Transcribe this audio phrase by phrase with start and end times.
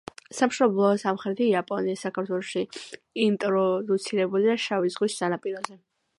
[0.35, 2.65] სამშობლოა სამხრეთი იაპონია, საქართველოში
[3.27, 5.81] ინტროდუცირებულია შავი ზღვის სანაპიროზე.